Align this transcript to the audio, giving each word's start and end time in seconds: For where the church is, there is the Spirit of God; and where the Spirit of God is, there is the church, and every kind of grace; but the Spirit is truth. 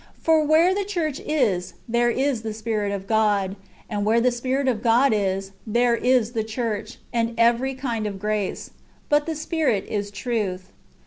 For 0.19 0.43
where 0.43 0.73
the 0.73 0.83
church 0.83 1.21
is, 1.27 1.75
there 1.87 2.09
is 2.09 2.41
the 2.41 2.55
Spirit 2.55 2.91
of 2.91 3.05
God; 3.05 3.55
and 3.87 4.03
where 4.03 4.19
the 4.19 4.31
Spirit 4.31 4.67
of 4.67 4.81
God 4.81 5.13
is, 5.13 5.51
there 5.67 5.95
is 5.95 6.31
the 6.31 6.43
church, 6.43 6.97
and 7.13 7.35
every 7.37 7.75
kind 7.75 8.07
of 8.07 8.17
grace; 8.17 8.71
but 9.09 9.27
the 9.27 9.35
Spirit 9.35 9.85
is 9.87 10.09
truth. 10.09 10.71